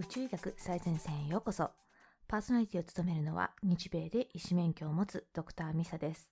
[0.00, 1.72] 宇宙医学最前線へようこそ。
[2.26, 6.30] パーソナリティを務めるのは日米で医師免許を持つドクターミサです。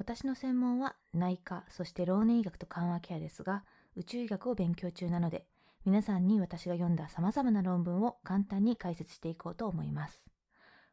[0.00, 3.64] 私の専門は内科、そして老年医学と緩和ケアですが、
[3.94, 5.46] 宇宙医学を勉強中なので、
[5.84, 10.20] 皆さんに私が読んだ様々な論文を簡単に解説していこうと思います。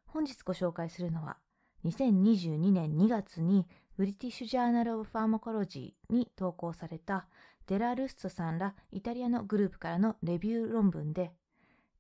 [0.06, 1.38] 本日ご紹介するのは、
[1.86, 7.26] 2022年2月にブリティッシュ・ジャーナル・オブ・ファーマコロジーに投稿された
[7.66, 11.32] デラ・ルストさんらイタリアのグループからのレビュー論文で、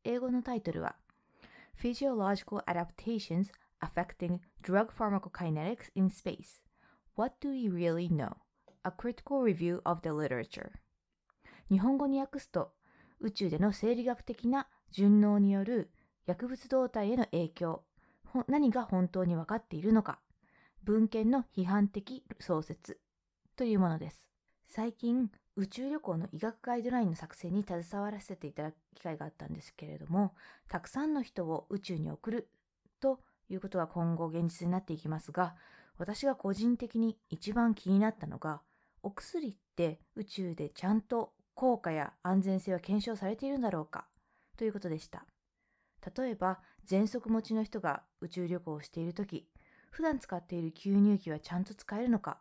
[0.05, 0.95] 英語のタイトルは
[1.81, 3.51] Physiological Adaptations
[3.81, 6.61] Affecting Drug Pharmacokinetics in Space
[7.15, 8.35] What Do We Really Know?
[8.83, 10.71] A Critical Review of the Literature
[11.69, 12.71] 日本語に訳すと
[13.19, 15.91] 宇宙での生理学的な順応による
[16.27, 17.83] 薬物動態への影響
[18.47, 20.19] 何が本当に分かっているのか
[20.83, 22.99] 文献の批判的創設
[23.55, 24.27] というものです
[24.75, 30.33] 最近宇宙旅行の医学ガイドラインの作成に携わらせていただく機会があったんですけれども
[30.67, 32.49] たくさんの人を宇宙に送る
[32.99, 35.55] ということは今後現実になっていきますが
[35.97, 38.59] 私が個人的に一番気になったのが
[39.01, 44.03] お薬って宇宙でちゃんと効果や安全性は検証されているんだろうか
[44.57, 45.23] ということでした。
[46.17, 49.47] 例えば喘息持ちの人が宇宙旅行をしている時
[49.89, 52.39] 普段使っている吸入器はちゃんと使えるのか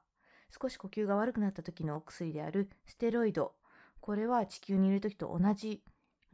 [0.51, 3.55] 少し呼吸が悪くなった時のお薬であるステロイド。
[4.01, 5.83] これは地球にいる時と同じ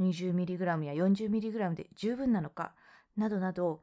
[0.01, 2.75] 20mg や 40mg で十分なのか、
[3.17, 3.83] などなど、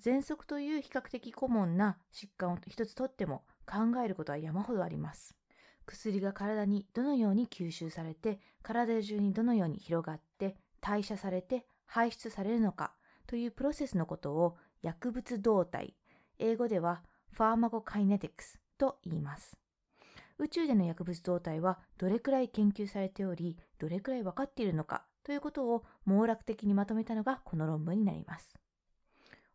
[0.00, 5.36] 喘息という比較的コモンな疾患を一つとっても考えることは山ほどあります。
[5.86, 12.92] 薬が体にどのように吸収されて、体中にどのように広がって、代謝されて排出されるのか
[13.26, 15.94] というプロセスのことを薬物動態、
[16.38, 19.56] 英語ではファーマコカイネティクスと言います。
[20.38, 28.54] 宇宙での薬物動態はどれくらい研究されており、どれくらい分かっているのかということを網絡的にまとめたのがこの論文になります。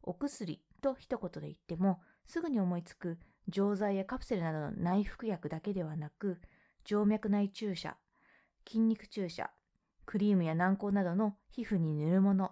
[0.01, 6.39] お薬と一言で言っても、すぐに思いつく錠剤やカプセルなどの内服薬だけではなく、
[6.85, 7.97] 静脈内注射、
[8.67, 9.49] 筋肉注射、
[10.05, 12.51] クリームや軟膏などの皮膚に塗るもの、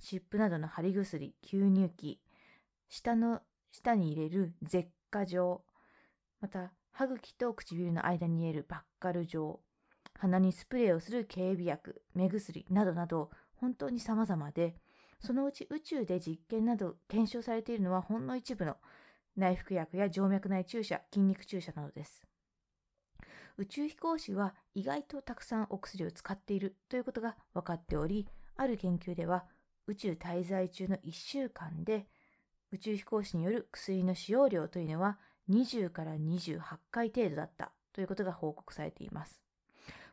[0.00, 2.20] 湿布などの貼り薬、吸入器、
[2.88, 3.40] 舌の
[3.70, 5.62] 下に入れる舌下状、
[6.40, 9.60] また歯茎と唇の間に入れるバッカル状、
[10.18, 14.74] 鼻にスプレーをする警備薬、目薬などなど本当に様々で、
[15.18, 18.76] そのうち宇宙で実験など検証されているのはほんの一部の
[19.34, 22.22] 内服薬や静脈内注射、筋肉注射などです。
[23.56, 29.46] 宇宙飛行士は意外とたくさんお薬を使っているということが分かっており、ある研究では
[29.86, 32.08] 宇宙滞在中の1週間で
[32.72, 35.18] 宇宙飛行士による薬の使用量というのは
[35.50, 39.42] 20から28回程度だったということが報告されています。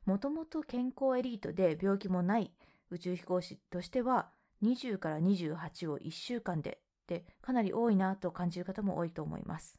[0.05, 2.51] もともと健康エリートで病気もない
[2.89, 4.29] 宇宙飛行士としては
[4.63, 9.77] 20から28を1週間でってかなり多いなと感じる方も多いと思います。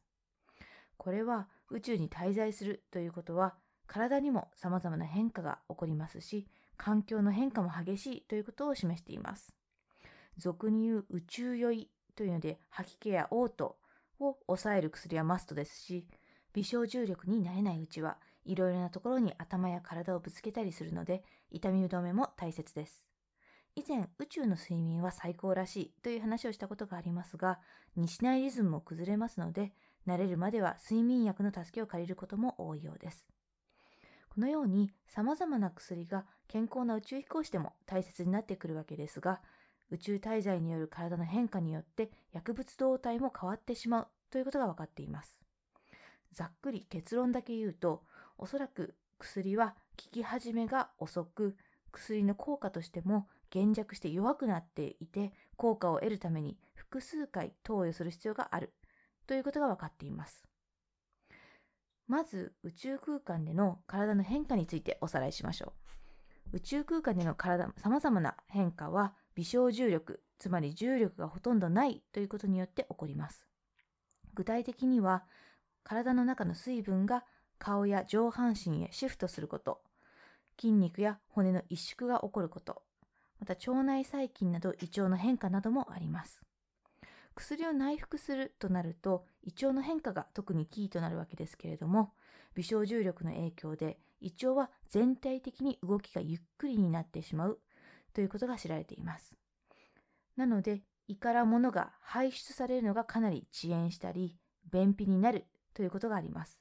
[0.96, 3.54] これは宇宙に滞在するということは
[3.86, 9.54] 体にも様々な変化が起こりますし環境の変化も激しいということを示しています。
[10.36, 13.74] 俗に言う宇宙酔いというので吐き気や嘔吐
[14.20, 16.06] を抑える薬はマストですし、
[16.54, 23.06] 微小重力になれないうちはいろいろなところに頭や体をぶつけたりするので痛み止めも大切です。
[23.76, 27.60] 以前宇宙の睡眠は最高らしいという話をしたことがありますが、
[27.94, 29.72] 西内リズムも崩れますので、
[30.06, 33.26] 慣れるまでは睡眠薬の助けを借りることも多いようです。
[34.30, 39.40] このように様々な薬が健康な宇宙飛行士でも大切になってくるわけですが、
[39.90, 45.38] 宇宙滞在による体の変化によって薬物動態も変わってしまうということが分かっています。
[46.32, 48.04] ざっくり結論だけ言うと、
[48.36, 51.56] おそらく薬は効き始めが遅く、
[51.90, 58.72] 薬の効果としても減弱して弱くなっていて、効果を得るために複数回投与する必要がある
[59.26, 60.46] ということが分かっています。
[62.06, 65.74] まず宇宙空間での体の変化についておさらいしましょ
[66.52, 66.56] う。
[66.56, 73.46] 宇宙空間での体、様々な変化は微小重力、つまり重力がほとんどないということによって起こります。
[74.34, 75.22] 具体的には、
[75.84, 77.24] 体の中の水分が
[77.60, 79.80] 顔や上半身へシフトすること、
[80.60, 82.82] 筋肉や骨の萎縮が起こること、
[83.38, 86.42] また腸内細菌など胃腸の変化などもあります。
[87.36, 92.12] 薬を内服するとなると胃腸の変化が特にキーとなるわけですけれども
[92.56, 97.60] 微小重力の影響で胃腸は全体的に動きがゆっくりになってしまう
[98.12, 99.34] ということが知られています。
[100.36, 104.36] なので、胃から物が排出されるのがかなり遅延したり、
[104.70, 106.60] 便秘になるということがあります。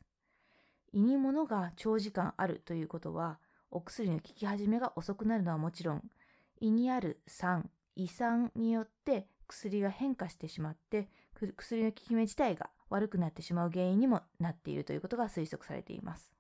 [0.93, 3.39] 胃に物が長時間あるということは、
[3.69, 6.03] お薬の効き始めが遅くなるのはもちろん、
[6.59, 11.09] 胃にある酸、胃酸によって薬が変化してしまって
[11.55, 16.31] 薬の効き目自体が悪くなってしまう原因にもなっているということが推測されています。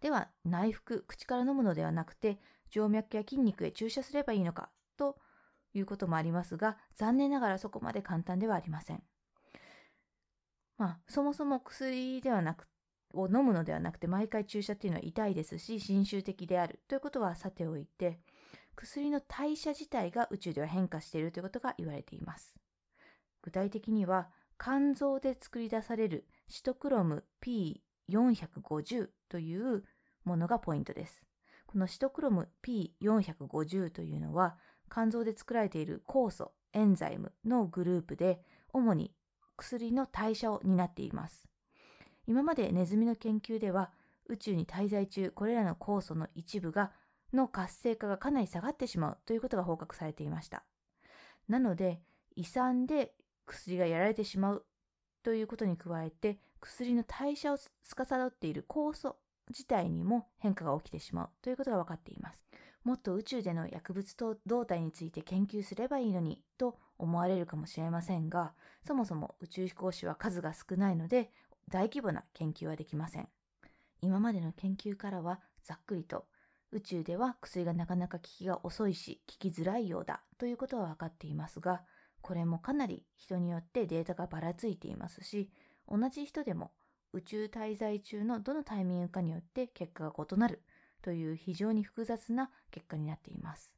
[0.00, 2.38] では内服口から飲むのではなくて
[2.70, 5.16] 静脈や筋肉へ注射すればいいのかと
[5.74, 9.02] いうこともありますが残念ながらそこまで簡単ではありません。
[10.78, 12.68] まあそもそも薬ではなく
[13.14, 18.18] を飲むのではなくて毎回注射っていうのは痛いですし侵襲的であるということはさておいて
[18.74, 22.54] 薬の代謝自体が宇宙では変化しているということが言われています。
[23.42, 24.28] 具体的には
[24.58, 29.84] 肝臓で作り出されるシトクロム P450 という
[30.24, 31.25] ものがポイントです。
[31.76, 34.56] このシトクロム P450 というのは
[34.90, 38.40] 肝臓で作られている酵素、エンザイムのグループで
[38.72, 39.12] 主に
[39.58, 41.50] 薬の代謝を担っています。
[42.26, 43.90] 今までネズミの研究では
[44.24, 46.92] 宇宙に滞在中これらの酵素の一部が
[47.34, 50.64] の活性化がかなり下がってしまうということが報告されていました。
[51.46, 52.00] なので
[52.36, 53.12] 胃酸で
[53.44, 54.64] 薬がやられてしまう
[55.22, 62.42] ということに加えて薬の代謝を司っている酵素自体にも変化が起きてしまうということが分かっています。
[62.84, 68.54] もっと宇宙での薬物動態について研究すればいいのにと思われるかもしれませんが、
[68.86, 71.32] そもそも宇宙飛行士は数が少ないので
[71.68, 73.28] 大規模な研究はできません。
[74.02, 76.26] 今までの研究からはざっくりと
[76.70, 81.82] 宇宙では薬がなかなか効きが遅いし効きづらいようだということは分かっていますが、
[82.20, 85.50] これもかなり人によってデータがばらついていますし、
[85.88, 86.72] 同じ人でも
[87.16, 90.62] 宇宙滞在中のどのタイミングかによって結果が異なる
[91.00, 93.72] という非常に複雑な結果になっています。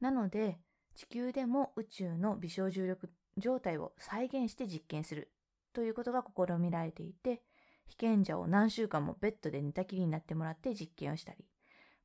[0.00, 0.58] なので、
[0.94, 5.30] 地球でも宇宙の微小重力状態を再現して実験する
[5.72, 7.42] ということが試みられていて、
[7.86, 11.44] 被験者を何週間もベッドで寝たきりになってもらって実験をしたり、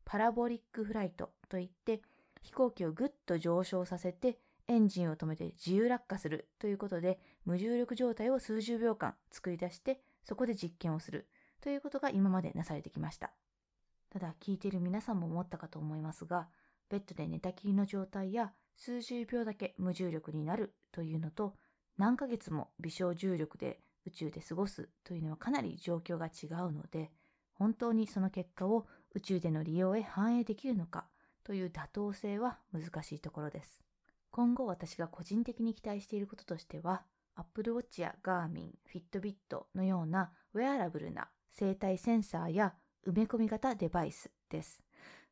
[0.06, 2.02] パラボリックフライトといって
[2.44, 4.38] 飛行機をぐっと上昇させて
[4.68, 11.30] エンジンを止めて自由落下するということで無重力状態を数十秒間作り出してそこで実験をする
[11.62, 13.32] ということが今までなされてきました。
[14.10, 16.50] ただ聞いている皆さんも思ったかと思いますが、
[16.90, 21.56] ベッドで寝たきりの状態や数十秒だけ無重力になるというのと
[21.98, 27.12] 何ヶ月も微小重力で宇宙で過ごすというのはかなり状況が違うので、
[27.54, 31.06] 本当にその結果を宇宙での利用へ反映できるのか
[31.44, 33.84] という妥当性は難しいところです。
[34.32, 37.04] 今後私が個人的に期待していることとしては、
[37.36, 39.36] Apple Watch や Garmin、Fitbit
[39.76, 42.74] のようなウェアラブルな生体センサーや
[43.08, 44.82] 埋め込み型デバイスです。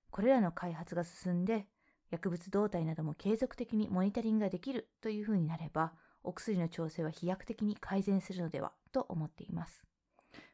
[0.10, 1.66] これらの開発が進んで、
[2.12, 9.84] 薬物動態なども継続的にモニタリングができるというふうになれば、お薬の調整は飛躍的に改善するのではと思っています。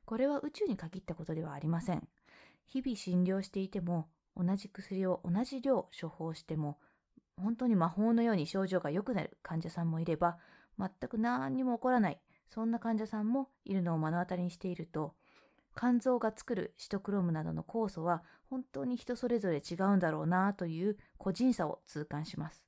[0.06, 2.08] これは宇宙に限ったことではありません。
[2.66, 6.80] 日々診療していても、同じ薬を同じ量処方しても
[7.40, 10.38] 本当に魔法のように症状が良くなる患者さんもいれば、
[10.80, 15.14] 全く何にも起こらない、そんな患者さんもいるのを目の当たりにしていると、
[15.76, 22.66] 肝臓が作るシトクロムなどの酵素は本当に人それぞれ違うんだろうなという個人差を痛感します。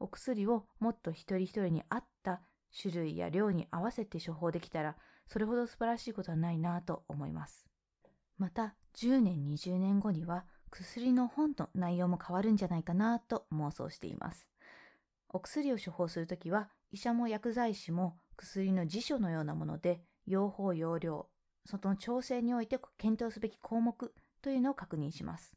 [0.00, 2.40] お薬をもっと一人一人に合った
[2.80, 4.96] 種類や量に合わせて処方できたら、
[5.26, 7.66] それほど素晴らしいことはないなと思います。
[8.38, 14.48] また、10年、20年後には薬の本の内容も変わるんじゃないかなと妄想しています。
[15.28, 21.26] お薬を処方するときは医者も薬剤師も薬の辞書のようなもので用法用量、
[21.66, 25.56] その調整において検討すべき項目というのを確認します。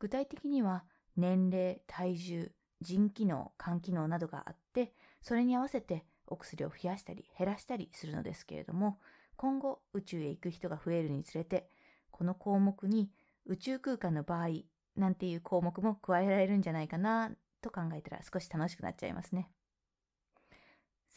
[0.00, 0.82] 具体的には
[1.16, 8.98] 年齢、体重、腎機能、肝機能などがあって、それに合わせてお薬を増やしたり減らしたりするのですけれども、
[9.36, 11.70] 今後宇宙へ行く人が増えるにつれて、
[12.10, 13.12] この項目に
[13.46, 14.48] 宇宙空間の場合
[14.96, 17.30] なんていう項目も加えられるんじゃないかな
[17.62, 19.48] と考えたら少し楽しくなっちゃいますね。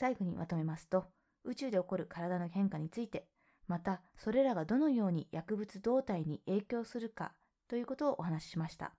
[0.02, 1.06] 最後にまとめますと、
[1.44, 3.28] 宇宙で起こる体の変化について、
[3.68, 7.34] またそれらがどのように薬物動態に影響するか
[7.68, 8.94] ということをお話ししました。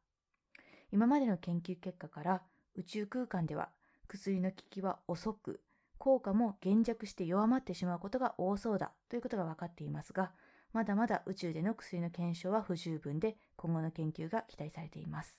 [0.92, 2.42] 今までの研究結果から
[2.76, 3.70] 宇宙空間では
[4.06, 5.60] 薬の効きは遅く、
[5.98, 10.30] 効果も減弱して弱まってしまうことが多そうだということが分かっていますが、
[10.72, 15.36] まだまだ宇宙での薬の検証は不十分で、今後の研究が期待されています。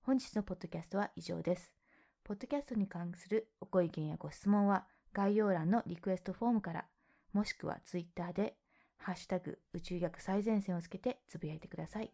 [0.00, 1.79] 本日のポッドキャストは以上です。
[2.24, 6.84] ポッドキャストに関するご意見やご質問は概要欄のリクエストフォームから、
[7.32, 8.54] もしくはツイッターで、
[8.98, 12.12] ハッシュタグ宇宙医学最前線をつけてつぶやいてください。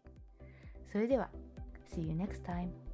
[0.91, 1.29] それでは、
[1.93, 2.86] See you next time!